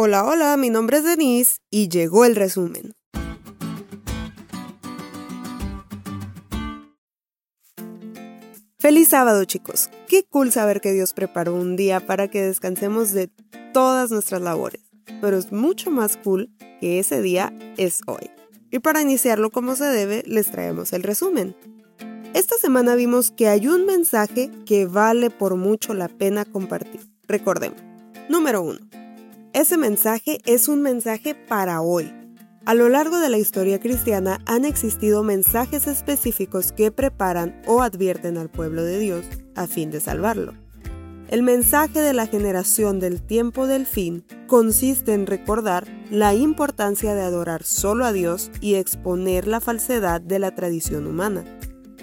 Hola, 0.00 0.24
hola, 0.24 0.56
mi 0.56 0.70
nombre 0.70 0.98
es 0.98 1.02
Denise 1.02 1.58
y 1.72 1.88
llegó 1.88 2.24
el 2.24 2.36
resumen. 2.36 2.92
Feliz 8.78 9.08
sábado 9.08 9.44
chicos. 9.44 9.90
Qué 10.06 10.22
cool 10.22 10.52
saber 10.52 10.80
que 10.80 10.92
Dios 10.92 11.14
preparó 11.14 11.56
un 11.56 11.74
día 11.74 11.98
para 11.98 12.28
que 12.28 12.40
descansemos 12.42 13.10
de 13.10 13.28
todas 13.72 14.12
nuestras 14.12 14.40
labores. 14.40 14.82
Pero 15.20 15.36
es 15.36 15.50
mucho 15.50 15.90
más 15.90 16.16
cool 16.16 16.48
que 16.80 17.00
ese 17.00 17.20
día 17.20 17.52
es 17.76 18.02
hoy. 18.06 18.30
Y 18.70 18.78
para 18.78 19.02
iniciarlo 19.02 19.50
como 19.50 19.74
se 19.74 19.86
debe, 19.86 20.22
les 20.26 20.48
traemos 20.48 20.92
el 20.92 21.02
resumen. 21.02 21.56
Esta 22.34 22.56
semana 22.58 22.94
vimos 22.94 23.32
que 23.32 23.48
hay 23.48 23.66
un 23.66 23.84
mensaje 23.84 24.52
que 24.64 24.86
vale 24.86 25.30
por 25.30 25.56
mucho 25.56 25.92
la 25.92 26.06
pena 26.06 26.44
compartir. 26.44 27.00
Recordemos. 27.26 27.80
Número 28.28 28.62
1. 28.62 28.97
Ese 29.54 29.78
mensaje 29.78 30.40
es 30.44 30.68
un 30.68 30.82
mensaje 30.82 31.34
para 31.34 31.80
hoy. 31.80 32.12
A 32.66 32.74
lo 32.74 32.90
largo 32.90 33.18
de 33.18 33.30
la 33.30 33.38
historia 33.38 33.80
cristiana 33.80 34.40
han 34.44 34.66
existido 34.66 35.22
mensajes 35.22 35.86
específicos 35.86 36.70
que 36.72 36.92
preparan 36.92 37.62
o 37.66 37.80
advierten 37.80 38.36
al 38.36 38.50
pueblo 38.50 38.84
de 38.84 38.98
Dios 38.98 39.24
a 39.54 39.66
fin 39.66 39.90
de 39.90 40.00
salvarlo. 40.00 40.52
El 41.28 41.42
mensaje 41.42 42.00
de 42.00 42.12
la 42.12 42.26
generación 42.26 43.00
del 43.00 43.22
tiempo 43.22 43.66
del 43.66 43.86
fin 43.86 44.24
consiste 44.46 45.14
en 45.14 45.26
recordar 45.26 45.86
la 46.10 46.34
importancia 46.34 47.14
de 47.14 47.22
adorar 47.22 47.62
solo 47.64 48.04
a 48.04 48.12
Dios 48.12 48.50
y 48.60 48.74
exponer 48.74 49.48
la 49.48 49.60
falsedad 49.60 50.20
de 50.20 50.38
la 50.38 50.54
tradición 50.54 51.06
humana. 51.06 51.44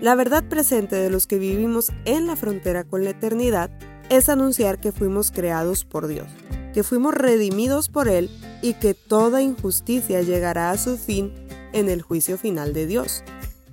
La 0.00 0.14
verdad 0.14 0.48
presente 0.48 0.96
de 0.96 1.10
los 1.10 1.26
que 1.26 1.38
vivimos 1.38 1.92
en 2.06 2.26
la 2.26 2.36
frontera 2.36 2.84
con 2.84 3.04
la 3.04 3.10
eternidad 3.10 3.70
es 4.08 4.30
anunciar 4.30 4.80
que 4.80 4.92
fuimos 4.92 5.30
creados 5.30 5.84
por 5.84 6.06
Dios, 6.06 6.26
que 6.74 6.82
fuimos 6.82 7.14
redimidos 7.14 7.88
por 7.88 8.08
Él 8.08 8.28
y 8.60 8.74
que 8.74 8.92
toda 8.92 9.40
injusticia 9.40 10.20
llegará 10.20 10.72
a 10.72 10.76
su 10.76 10.98
fin 10.98 11.32
en 11.72 11.88
el 11.88 12.02
juicio 12.02 12.36
final 12.36 12.74
de 12.74 12.86
Dios. 12.86 13.22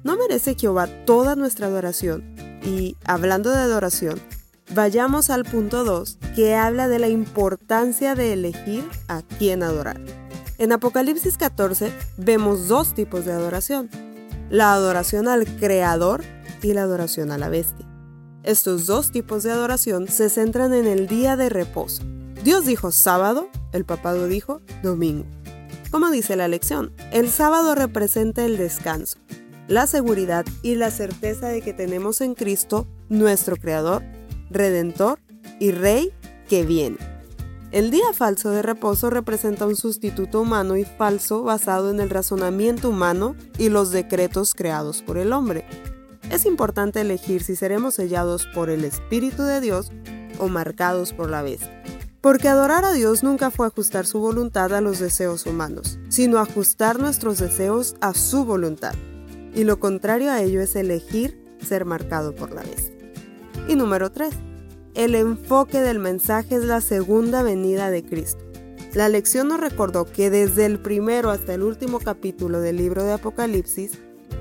¿No 0.03 0.16
merece 0.16 0.56
Jehová 0.56 0.88
toda 1.06 1.36
nuestra 1.36 1.67
adoración? 1.67 2.36
Y 2.64 2.95
hablando 3.03 3.50
de 3.50 3.58
adoración, 3.58 4.20
vayamos 4.73 5.30
al 5.30 5.44
punto 5.44 5.84
2, 5.84 6.20
que 6.36 6.56
habla 6.56 6.88
de 6.88 7.00
la 7.00 7.09
importancia 7.09 8.16
de 8.16 8.34
elegir 8.34 8.88
a 9.08 9.23
quién 9.39 9.64
adorar. 9.64 10.00
En 10.59 10.72
Apocalipsis 10.72 11.38
14 11.38 11.92
vemos 12.17 12.67
dos 12.67 12.94
tipos 12.94 13.26
de 13.26 13.33
adoración, 13.33 13.89
la 14.52 14.73
adoración 14.73 15.28
al 15.28 15.48
Creador 15.58 16.23
y 16.61 16.73
la 16.73 16.83
adoración 16.83 17.31
a 17.31 17.39
la 17.39 17.50
bestia. 17.50 17.88
Estos 18.44 18.86
dos 18.86 19.11
tipos 19.11 19.44
de 19.44 19.52
adoración 19.52 20.08
se 20.08 20.30
centran 20.30 20.73
en 20.73 20.86
el 20.86 21.08
día 21.08 21.36
de 21.36 21.50
reposo. 21.50 22.04
Dios 22.44 22.66
dijo 22.66 22.92
sábado, 22.92 23.50
el 23.72 23.86
papado 23.86 24.28
dijo 24.28 24.61
domingo. 24.84 25.25
Como 25.92 26.09
dice 26.09 26.36
la 26.36 26.48
lección, 26.48 26.92
el 27.11 27.30
sábado 27.30 27.75
representa 27.75 28.45
el 28.45 28.58
descanso, 28.58 29.17
la 29.67 29.88
seguridad 29.88 30.45
y 30.64 30.75
la 30.75 30.92
certeza 30.92 31.48
de 31.48 31.61
que 31.61 31.73
tenemos 31.73 32.22
en 32.22 32.33
Cristo 32.33 32.88
nuestro 33.09 33.58
Creador, 33.58 34.03
Redentor 34.50 35.20
y 35.59 35.72
Rey 35.72 36.11
que 36.48 36.66
viene. 36.66 36.98
El 37.72 37.92
día 37.92 38.11
falso 38.14 38.50
de 38.50 38.61
reposo 38.61 39.09
representa 39.09 39.66
un 39.66 39.76
sustituto 39.76 40.42
humano 40.42 40.76
y 40.76 40.83
falso 40.83 41.44
basado 41.44 41.89
en 41.89 42.00
el 42.00 42.09
razonamiento 42.09 42.89
humano 42.89 43.36
y 43.58 43.70
los 43.70 43.92
decretos 43.92 44.53
creados 44.53 45.02
por 45.02 45.17
el 45.17 45.31
hombre 45.31 45.66
es 46.31 46.45
importante 46.45 47.02
elegir 47.02 47.44
si 47.44 47.58
seremos 47.58 47.95
sellados 47.95 48.48
por 48.48 48.70
el 48.70 48.86
Espíritu 48.86 49.44
de 49.44 49.59
Dios 49.59 49.92
o 50.39 50.48
marcados 50.48 51.11
por 51.11 51.30
la 51.30 51.42
bestia. 51.42 51.81
Porque 52.22 52.47
adorar 52.47 52.86
a 52.86 52.94
Dios 52.94 53.23
nunca 53.23 53.50
fue 53.50 53.66
ajustar 53.66 54.05
su 54.05 54.19
voluntad 54.19 54.73
a 54.75 54.81
los 54.81 55.00
deseos 55.00 55.47
humanos, 55.47 55.97
sino 56.09 56.38
ajustar 56.38 57.00
nuestros 57.00 57.39
deseos 57.39 57.95
a 58.00 58.14
su 58.14 58.45
voluntad. 58.45 58.94
Y 59.55 59.64
lo 59.64 59.80
contrario 59.80 60.31
a 60.31 60.39
ello 60.42 60.61
es 60.61 60.75
elegir 60.75 61.44
ser 61.67 61.83
marcado 61.83 62.36
por 62.36 62.52
la 62.52 62.61
bestia. 62.61 62.95
Y 63.67 63.76
número 63.76 64.11
3. 64.11 64.33
El 64.93 65.15
enfoque 65.15 65.81
del 65.81 65.98
mensaje 65.98 66.55
es 66.55 66.64
la 66.64 66.80
segunda 66.81 67.42
venida 67.42 67.89
de 67.89 68.04
Cristo. 68.04 68.43
La 68.93 69.10
lección 69.10 69.48
nos 69.48 69.60
recordó 69.60 70.05
que 70.05 70.30
desde 70.30 70.65
el 70.65 70.80
primero 70.80 71.31
hasta 71.31 71.54
el 71.54 71.64
último 71.64 71.99
capítulo 71.99 72.60
del 72.60 72.77
libro 72.77 73.04
de 73.04 73.14
Apocalipsis, 73.14 73.93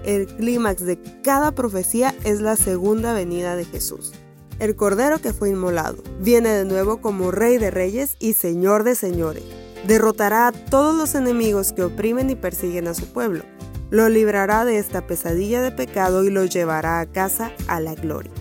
el 0.05 0.27
clímax 0.27 0.85
de 0.85 1.01
cada 1.23 1.53
profecía 1.53 2.15
es 2.25 2.41
la 2.41 2.57
segunda 2.57 3.15
venida 3.15 3.57
de 3.57 3.65
Jesús. 3.65 4.13
El 4.61 4.77
Cordero 4.77 5.19
que 5.21 5.33
fue 5.33 5.49
inmolado 5.49 5.97
viene 6.21 6.51
de 6.51 6.67
nuevo 6.67 7.01
como 7.01 7.31
Rey 7.31 7.57
de 7.57 7.71
Reyes 7.71 8.17
y 8.19 8.35
Señor 8.35 8.85
de 8.85 8.95
Señores. 8.95 9.43
Derrotará 9.87 10.49
a 10.49 10.53
todos 10.53 10.95
los 10.95 11.15
enemigos 11.15 11.73
que 11.73 11.83
oprimen 11.83 12.29
y 12.29 12.35
persiguen 12.35 12.87
a 12.87 12.93
su 12.93 13.11
pueblo. 13.11 13.43
Lo 13.89 14.11
librará 14.11 14.67
de 14.67 14.77
esta 14.77 15.07
pesadilla 15.07 15.63
de 15.63 15.73
pecado 15.73 16.25
y 16.25 16.31
lo 16.31 16.45
llevará 16.45 17.01
a 17.01 17.07
casa 17.07 17.53
a 17.69 17.81
la 17.81 17.95
gloria. 17.95 18.33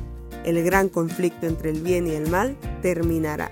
El 0.44 0.62
gran 0.62 0.90
conflicto 0.90 1.48
entre 1.48 1.70
el 1.70 1.82
bien 1.82 2.06
y 2.06 2.12
el 2.12 2.30
mal 2.30 2.58
terminará. 2.82 3.50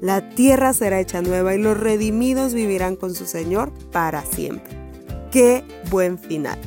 La 0.00 0.30
tierra 0.30 0.72
será 0.72 0.98
hecha 0.98 1.22
nueva 1.22 1.54
y 1.54 1.58
los 1.58 1.78
redimidos 1.78 2.54
vivirán 2.54 2.96
con 2.96 3.14
su 3.14 3.24
Señor 3.24 3.70
para 3.92 4.24
siempre. 4.24 4.76
¡Qué 5.30 5.62
buen 5.90 6.18
final! 6.18 6.58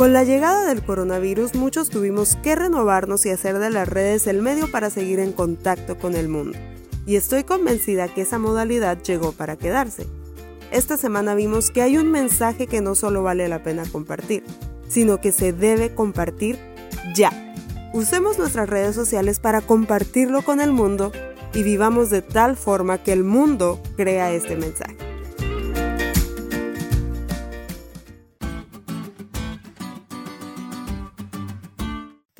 Con 0.00 0.14
la 0.14 0.24
llegada 0.24 0.64
del 0.64 0.82
coronavirus 0.82 1.54
muchos 1.54 1.90
tuvimos 1.90 2.36
que 2.36 2.54
renovarnos 2.54 3.26
y 3.26 3.28
hacer 3.28 3.58
de 3.58 3.68
las 3.68 3.86
redes 3.86 4.26
el 4.26 4.40
medio 4.40 4.70
para 4.70 4.88
seguir 4.88 5.18
en 5.18 5.30
contacto 5.30 5.98
con 5.98 6.14
el 6.14 6.26
mundo. 6.26 6.58
Y 7.04 7.16
estoy 7.16 7.44
convencida 7.44 8.08
que 8.08 8.22
esa 8.22 8.38
modalidad 8.38 9.02
llegó 9.02 9.32
para 9.32 9.58
quedarse. 9.58 10.06
Esta 10.70 10.96
semana 10.96 11.34
vimos 11.34 11.70
que 11.70 11.82
hay 11.82 11.98
un 11.98 12.10
mensaje 12.10 12.66
que 12.66 12.80
no 12.80 12.94
solo 12.94 13.22
vale 13.22 13.46
la 13.48 13.62
pena 13.62 13.82
compartir, 13.92 14.42
sino 14.88 15.20
que 15.20 15.32
se 15.32 15.52
debe 15.52 15.94
compartir 15.94 16.58
ya. 17.14 17.52
Usemos 17.92 18.38
nuestras 18.38 18.70
redes 18.70 18.94
sociales 18.94 19.38
para 19.38 19.60
compartirlo 19.60 20.40
con 20.40 20.62
el 20.62 20.72
mundo 20.72 21.12
y 21.52 21.62
vivamos 21.62 22.08
de 22.08 22.22
tal 22.22 22.56
forma 22.56 23.02
que 23.02 23.12
el 23.12 23.22
mundo 23.22 23.78
crea 23.98 24.32
este 24.32 24.56
mensaje. 24.56 24.99